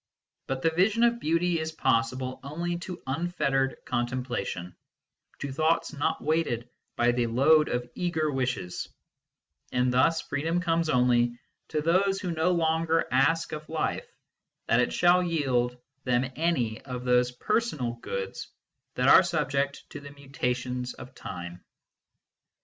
But 0.47 0.63
the 0.63 0.71
vision 0.71 1.03
of 1.03 1.19
beauty 1.19 1.59
is 1.59 1.71
possible 1.71 2.39
only 2.41 2.79
to 2.79 3.03
unfettered 3.05 3.77
contemplation, 3.85 4.75
to 5.37 5.51
thoughts 5.51 5.93
not 5.93 6.23
weighted 6.23 6.67
by 6.95 7.11
the 7.11 7.27
load 7.27 7.69
of 7.69 7.87
eager 7.93 8.31
wishes; 8.31 8.89
and 9.71 9.93
thus 9.93 10.19
Freedom 10.19 10.59
comes 10.59 10.89
only 10.89 11.37
to 11.67 11.81
those 11.83 12.19
who 12.19 12.31
no 12.31 12.49
longer 12.49 13.05
ask 13.11 13.51
of 13.51 13.69
life 13.69 14.11
that 14.65 14.79
it 14.81 14.91
shall 14.91 15.21
yield 15.21 15.77
them 16.03 16.25
any 16.35 16.81
of 16.81 17.05
those 17.05 17.31
personal 17.33 17.93
goods 18.01 18.47
that 18.95 19.07
are 19.07 19.21
subject 19.21 19.87
to 19.91 19.99
the 19.99 20.09
mutations 20.09 20.95
of 20.95 21.13
Time. 21.13 21.63